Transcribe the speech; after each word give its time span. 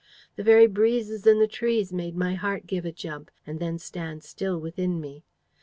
The 0.35 0.41
very 0.41 0.65
breezes 0.65 1.27
in 1.27 1.37
the 1.37 1.47
trees 1.47 1.93
made 1.93 2.15
my 2.17 2.33
heart 2.33 2.65
give 2.65 2.85
a 2.85 2.91
jump, 2.91 3.29
and 3.45 3.59
then 3.59 3.77
stand 3.77 4.23
still 4.23 4.59
within 4.59 4.99
me. 4.99 5.21